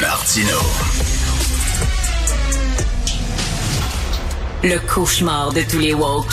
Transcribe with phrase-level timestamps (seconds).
[0.00, 0.58] Martino.
[4.62, 6.32] Le cauchemar de tous les woke.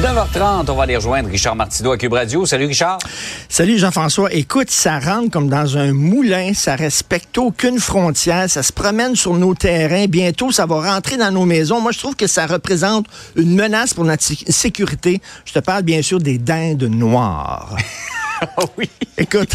[0.00, 2.46] 9h30, on va aller rejoindre Richard Martineau à Cube Radio.
[2.46, 2.98] Salut Richard.
[3.48, 4.32] Salut Jean-François.
[4.32, 9.34] Écoute, ça rentre comme dans un moulin, ça respecte aucune frontière, ça se promène sur
[9.34, 10.06] nos terrains.
[10.06, 11.80] Bientôt, ça va rentrer dans nos maisons.
[11.80, 13.06] Moi, je trouve que ça représente
[13.36, 15.20] une menace pour notre sécurité.
[15.44, 17.76] Je te parle bien sûr des dindes noires.
[18.58, 18.88] oh oui.
[19.16, 19.54] Écoute.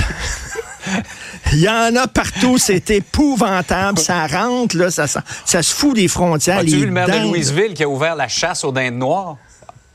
[1.53, 3.99] Il y en a partout, c'est épouvantable.
[3.99, 6.59] Ça rentre, là, ça, ça, ça se fout des frontières.
[6.59, 9.37] As-tu vu le maire de Louisville qui a ouvert la chasse aux dindes noires?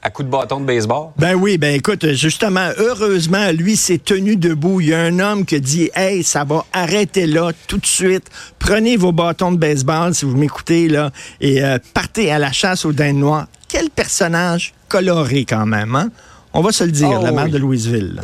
[0.03, 1.11] à coup de bâton de baseball?
[1.17, 4.81] Ben oui, ben écoute, justement, heureusement, lui s'est tenu debout.
[4.81, 8.29] Il y a un homme qui dit Hey, ça va, arrêtez là tout de suite.
[8.59, 12.85] Prenez vos bâtons de baseball, si vous m'écoutez, là, et euh, partez à la chasse
[12.85, 13.47] aux dindes noires.
[13.69, 16.11] Quel personnage coloré quand même, hein?
[16.53, 17.51] On va se le dire, oh, la maire oui.
[17.53, 18.21] de Louisville.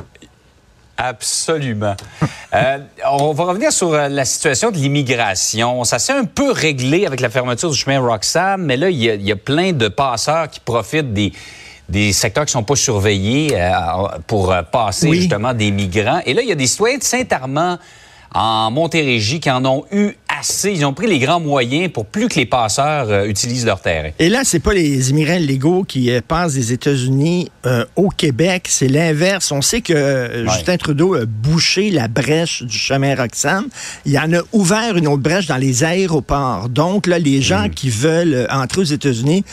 [0.99, 1.95] Absolument.
[2.55, 5.85] euh, on va revenir sur euh, la situation de l'immigration.
[5.85, 9.07] Ça s'est un peu réglé avec la fermeture du chemin Roxham, mais là, il y,
[9.07, 11.33] y, a plein de passeurs qui profitent des,
[11.89, 13.71] des secteurs qui sont pas surveillés euh,
[14.27, 15.21] pour passer oui.
[15.21, 16.21] justement des migrants.
[16.27, 17.79] Et là, il y a des citoyens de Saint-Armand
[18.35, 20.73] en Montérégie qui en ont eu assez.
[20.73, 24.11] Ils ont pris les grands moyens pour plus que les passeurs euh, utilisent leur terrain.
[24.19, 28.67] Et là, c'est pas les immigrants légaux qui euh, passent des États-Unis euh, au Québec,
[28.69, 29.53] c'est l'inverse.
[29.53, 30.51] On sait que ouais.
[30.51, 33.69] Justin Trudeau a bouché la brèche du chemin Roxham.
[34.05, 36.69] Il en a ouvert une autre brèche dans les aéroports.
[36.69, 37.71] Donc là, les gens mmh.
[37.71, 39.45] qui veulent entrer aux États-Unis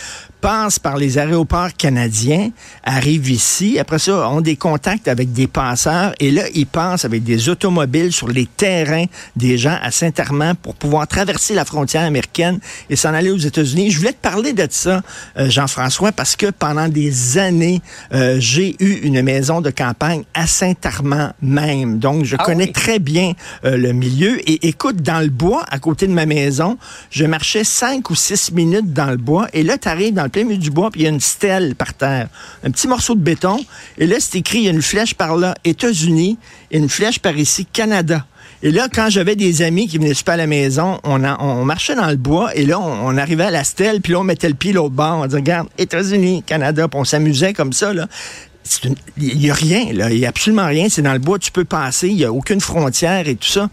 [0.45, 2.51] passent par les aéroports canadiens,
[2.83, 7.23] arrivent ici, après ça, ont des contacts avec des passeurs, et là, ils passent avec
[7.23, 12.59] des automobiles sur les terrains des gens à Saint-Armand pour pouvoir traverser la frontière américaine
[12.91, 13.89] et s'en aller aux États-Unis.
[13.89, 15.01] Je voulais te parler de ça,
[15.39, 17.81] euh, Jean-François, parce que pendant des années,
[18.13, 21.97] euh, j'ai eu une maison de campagne à Saint-Armand même.
[21.97, 22.71] Donc, je ah connais oui.
[22.71, 24.47] très bien euh, le milieu.
[24.47, 26.77] Et écoute, dans le bois, à côté de ma maison,
[27.09, 30.34] je marchais cinq ou six minutes dans le bois, et là, tu arrives dans le
[30.43, 32.27] plein du bois, puis il y a une stèle par terre,
[32.63, 33.57] un petit morceau de béton,
[33.97, 36.37] et là, c'est écrit, il y a une flèche par là, États-Unis,
[36.71, 38.25] et une flèche par ici, Canada.
[38.61, 41.95] Et là, quand j'avais des amis qui venaient super à la maison, on, on marchait
[41.95, 44.47] dans le bois et là, on, on, arrivait à la stèle, puis là, on mettait
[44.47, 45.19] le pied l'autre bord.
[45.19, 47.93] On disait, regarde, États-Unis, Canada, puis on s'amusait comme ça.
[47.93, 48.07] Là.
[49.17, 50.09] Il n'y a rien, là.
[50.09, 50.87] Il n'y a absolument rien.
[50.89, 52.07] C'est dans le bois, tu peux passer.
[52.09, 53.69] Il n'y a aucune frontière et tout ça.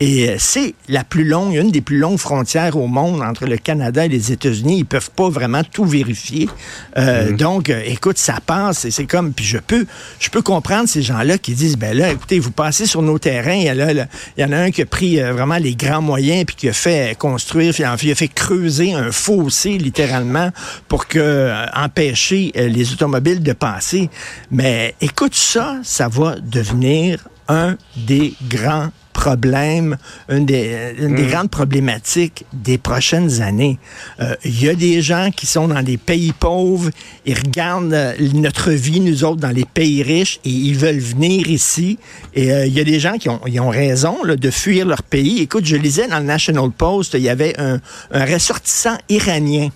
[0.00, 3.56] Et euh, c'est la plus longue, une des plus longues frontières au monde entre le
[3.56, 4.78] Canada et les États-Unis.
[4.78, 6.48] Ils peuvent pas vraiment tout vérifier.
[6.96, 7.36] Euh, mmh.
[7.36, 8.84] Donc, euh, écoute, ça passe.
[8.84, 9.86] Et c'est comme, puis je peux,
[10.20, 13.54] je peux comprendre ces gens-là qui disent, ben là, écoutez, vous passez sur nos terrains.
[13.54, 14.06] Il y, là, là,
[14.36, 16.68] il y en a un qui a pris euh, vraiment les grands moyens puis qui
[16.68, 20.50] a fait construire, puis il a fait creuser un fossé, littéralement,
[20.88, 24.08] pour que, euh, empêcher les automobiles de passer.
[24.50, 29.96] Mais écoute ça, ça va devenir un des grands problèmes,
[30.28, 31.30] une des, une des mmh.
[31.30, 33.78] grandes problématiques des prochaines années.
[34.20, 36.90] Il euh, y a des gens qui sont dans des pays pauvres,
[37.24, 41.48] ils regardent euh, notre vie, nous autres, dans les pays riches, et ils veulent venir
[41.48, 41.98] ici.
[42.34, 44.86] Et il euh, y a des gens qui ont, ils ont raison là, de fuir
[44.86, 45.40] leur pays.
[45.40, 47.80] Écoute, je lisais dans le National Post, il y avait un,
[48.12, 49.70] un ressortissant iranien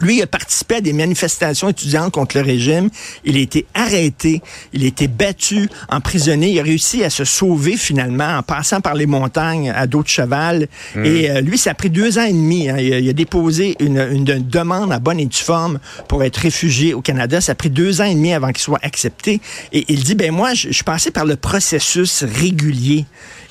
[0.00, 2.88] lui, il a participé à des manifestations étudiantes contre le régime.
[3.24, 4.40] Il a été arrêté.
[4.72, 6.50] Il a été battu, emprisonné.
[6.50, 10.08] Il a réussi à se sauver finalement en passant par les montagnes à dos de
[10.08, 10.68] cheval.
[10.94, 11.04] Mmh.
[11.04, 12.68] Et euh, lui, ça a pris deux ans et demi.
[12.68, 12.76] Hein.
[12.78, 16.38] Il, a, il, a, déposé une, une, demande à bonne et due forme pour être
[16.38, 17.40] réfugié au Canada.
[17.40, 19.40] Ça a pris deux ans et demi avant qu'il soit accepté.
[19.72, 23.04] Et il dit, ben moi, je, je suis passé par le processus régulier.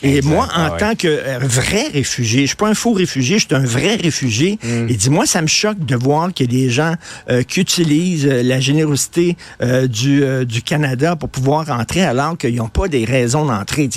[0.04, 0.34] Et exact.
[0.34, 3.56] moi, en ah, tant que vrai réfugié, je suis pas un faux réfugié, je suis
[3.56, 4.58] un vrai réfugié.
[4.64, 4.88] Mmh.
[4.90, 6.96] Il dit, moi, ça me choque de voir qu'il y a des gens
[7.30, 12.70] euh, qui utilisent euh, la générosité euh, du, Canada pour pouvoir entrer alors qu'ils n'ont
[12.70, 13.90] pas des raisons d'entrer.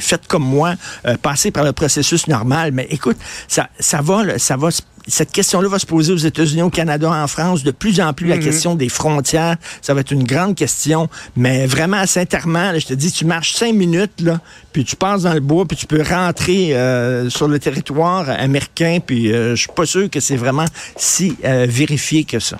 [0.00, 0.74] faites comme moi,
[1.22, 2.72] passez par le processus normal.
[2.72, 3.18] Mais écoute,
[3.48, 4.70] ça, ça va, ça va
[5.08, 7.62] cette question-là va se poser aux États-Unis, au Canada, en France.
[7.62, 8.36] De plus en plus, mm -hmm.
[8.36, 11.08] la question des frontières, ça va être une grande question.
[11.36, 14.40] Mais vraiment, à Saint-Armand, je te dis, tu marches cinq minutes, là,
[14.72, 18.98] puis tu passes dans le bois, puis tu peux rentrer euh, sur le territoire américain,
[19.04, 20.66] puis euh, je suis pas sûr que c'est vraiment
[20.96, 22.58] si euh, vérifié que ça.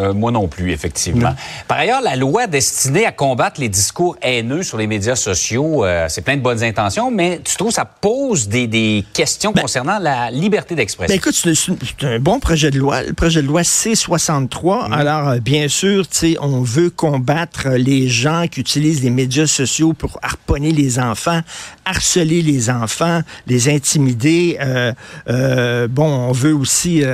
[0.00, 1.30] Euh, moi non plus, effectivement.
[1.30, 1.36] Non.
[1.68, 6.06] Par ailleurs, la loi destinée à combattre les discours haineux sur les médias sociaux, euh,
[6.08, 9.98] c'est plein de bonnes intentions, mais tu trouves ça pose des, des questions ben, concernant
[10.00, 11.14] la liberté d'expression?
[11.14, 14.88] Ben écoute, c'est un bon projet de loi, le projet de loi C-63.
[14.88, 14.92] Mmh.
[14.92, 16.04] Alors, euh, bien sûr,
[16.40, 21.40] on veut combattre les gens qui utilisent les médias sociaux pour harponner les enfants,
[21.84, 24.58] harceler les enfants, les intimider.
[24.60, 27.04] Euh, bon, on veut aussi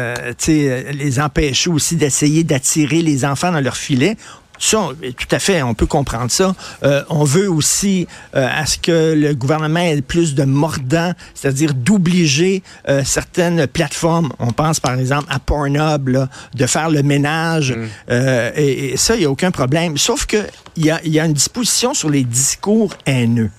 [0.49, 4.17] les empêcher aussi d'essayer d'attirer tirer les enfants dans leur filet.
[4.59, 6.55] Ça, tout à fait, on peut comprendre ça.
[6.83, 8.07] Euh, on veut aussi
[8.37, 14.31] euh, à ce que le gouvernement ait plus de mordant, c'est-à-dire d'obliger euh, certaines plateformes,
[14.39, 17.75] on pense par exemple à Pornhub, de faire le ménage.
[17.75, 18.13] Mm.
[18.57, 19.97] Et, ça, il n'y a aucun problème.
[19.97, 20.45] Sauf qu'il
[20.77, 23.51] y a, y a une disposition sur les discours haineux.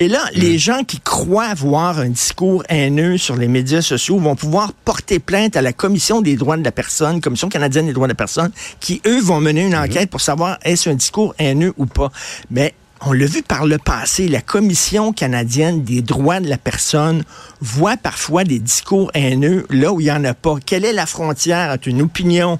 [0.00, 0.38] Et là, mm.
[0.38, 5.18] les gens qui croient voir un discours haineux sur les médias sociaux vont pouvoir porter
[5.18, 8.16] plainte à la Commission des droits de la personne, Commission canadienne des droits de la
[8.16, 8.50] personne,
[8.80, 9.84] qui, eux, vont mener une mm-hmm.
[9.84, 12.12] enquête pour savoir est-ce un discours haineux ou pas.
[12.50, 12.74] Mais
[13.06, 17.24] on l'a vu par le passé, la Commission canadienne des droits de la personne
[17.60, 20.56] voit parfois des discours haineux là où il n'y en a pas.
[20.64, 21.72] Quelle est la frontière?
[21.72, 22.58] Entre une opinion?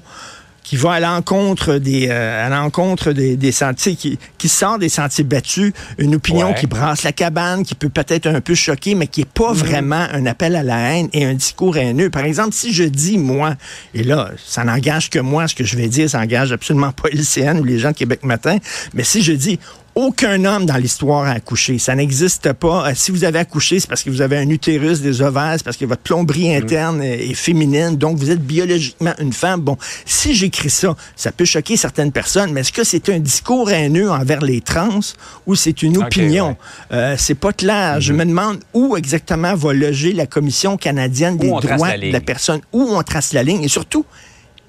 [0.69, 4.87] Qui va à l'encontre des euh, à l'encontre des, des, sentiers qui, qui sort des
[4.87, 9.07] sentiers battus, une opinion qui brasse la cabane, qui peut peut-être un peu choquer, mais
[9.07, 9.57] qui est pas mhm.
[9.57, 12.11] vraiment un appel à la haine et un discours haineux.
[12.11, 13.55] Par exemple, si je dis moi,
[13.95, 17.09] et là, ça n'engage que moi, ce que je vais dire, ça n'engage absolument pas
[17.13, 18.59] LCN ou les gens de Québec Matin,
[18.93, 19.59] mais si je dis
[19.95, 21.77] aucun homme dans l'histoire a accouché.
[21.79, 22.89] Ça n'existe pas.
[22.89, 25.63] Euh, si vous avez accouché, c'est parce que vous avez un utérus, des ovaires, c'est
[25.63, 26.63] parce que votre plomberie mm.
[26.63, 29.61] interne est, féminine, donc vous êtes biologiquement une femme.
[29.61, 33.71] Bon, si j'écris ça, ça peut choquer certaines personnes, mais est-ce que c'est un discours
[33.71, 34.99] haineux envers les trans
[35.45, 36.55] ou c'est une opinion?
[36.91, 38.01] Euh, c'est pas clair.
[38.01, 38.17] Je mm-hmm.
[38.17, 42.87] me demande où exactement va loger la Commission canadienne des droits de la personne, où
[42.89, 43.63] on trace la ligne?
[43.63, 44.05] Et surtout,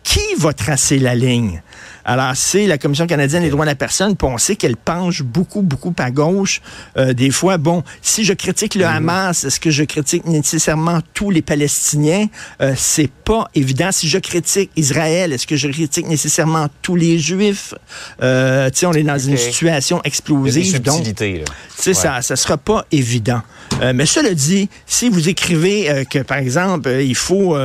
[0.02, 1.62] qui va tracer la ligne?
[2.04, 5.22] Alors, c'est la Commission canadienne des droits de la personne, puis on sait qu'elle penche
[5.22, 6.60] beaucoup, beaucoup à gauche.
[6.96, 8.96] Euh, des fois, bon, si je critique le mhm.
[8.96, 12.26] Hamas, est-ce que je critique nécessairement tous les Palestiniens?
[12.62, 13.92] Euh, c'est pas évident.
[13.92, 17.74] Si je critique Israël, est-ce que je critique nécessairement tous les Juifs?
[18.22, 20.80] Euh, tu sais, on est dans une situation explosive.
[20.80, 23.42] donc, tu ça, ça sera pas évident.
[23.82, 27.56] Euh, mais cela dit, si vous écrivez euh, que, par exemple, il faut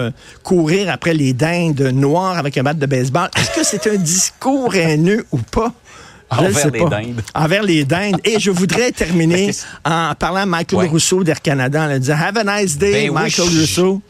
[0.44, 4.76] courir après les dindes noires avec un bat de baseball, est-ce que c'est un discours
[4.76, 5.72] haineux ou pas?
[6.30, 7.22] Envers les dindes.
[7.34, 8.20] Envers les dindes.
[8.24, 9.52] Et je voudrais terminer
[9.86, 13.48] en parlant à Michael Rousseau d'Air Canada, en disant Have a nice day, ben Michael
[13.48, 14.02] Rousseau.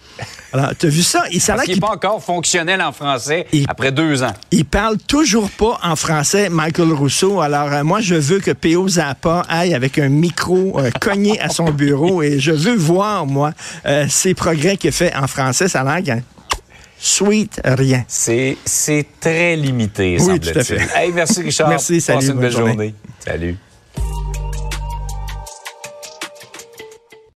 [0.53, 1.23] Alors, tu as vu ça?
[1.31, 4.31] Il Parce qu'il n'est pas encore fonctionnel en français après deux ans.
[4.51, 7.41] Il parle toujours pas en français, Michael Rousseau.
[7.41, 8.87] Alors, euh, moi, je veux que P.O.
[8.87, 13.51] Zappa aille avec un micro euh, cogné à son bureau et je veux voir, moi,
[13.85, 15.67] euh, ces progrès qu'il fait en français.
[15.67, 16.21] Ça a l'air
[17.05, 18.03] sweet rien.
[18.07, 18.57] C'est
[19.19, 20.81] très limité, oui, semble-t-il.
[20.95, 21.69] Hey, merci, Richard.
[21.75, 22.27] merci, salut.
[22.27, 22.95] une belle journée.
[23.19, 23.57] Salut.